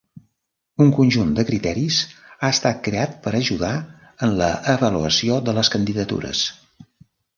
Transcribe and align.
Un 0.83 0.87
conjunt 0.99 1.33
de 1.39 1.43
criteris 1.49 1.99
ha 2.39 2.49
estat 2.55 2.81
creat 2.87 3.13
per 3.27 3.35
ajudar 3.41 3.71
en 4.29 4.33
l'avaluació 4.41 5.41
de 5.51 5.59
les 5.59 5.71
candidatures. 5.77 6.45